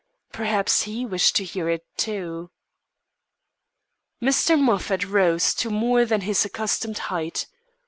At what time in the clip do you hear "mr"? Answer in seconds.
4.19-4.59